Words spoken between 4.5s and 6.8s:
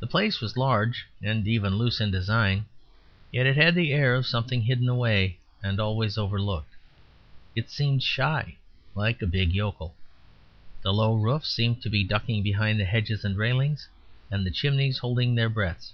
hidden away and always overlooked.